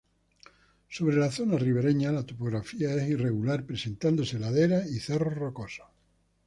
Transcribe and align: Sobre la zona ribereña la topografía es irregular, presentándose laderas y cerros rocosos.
Sobre 0.89 1.17
la 1.17 1.29
zona 1.29 1.59
ribereña 1.59 2.11
la 2.11 2.25
topografía 2.25 2.95
es 2.95 3.07
irregular, 3.07 3.67
presentándose 3.67 4.39
laderas 4.39 4.89
y 4.89 4.99
cerros 4.99 5.35
rocosos. 5.35 5.85